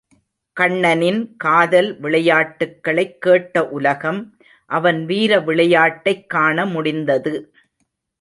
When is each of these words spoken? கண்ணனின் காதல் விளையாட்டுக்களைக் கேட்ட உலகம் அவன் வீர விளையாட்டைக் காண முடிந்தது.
கண்ணனின் 0.53 1.35
காதல் 1.37 1.99
விளையாட்டுக்களைக் 1.99 3.21
கேட்ட 3.21 3.69
உலகம் 3.69 4.37
அவன் 4.65 5.05
வீர 5.05 5.39
விளையாட்டைக் 5.39 6.29
காண 6.29 6.65
முடிந்தது. 6.65 7.53